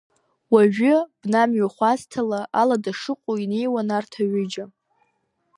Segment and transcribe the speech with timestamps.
[0.53, 4.65] Уажәы бна мҩахәасҭала алада шыҟоу инеиуан арҭ аҩыџьа.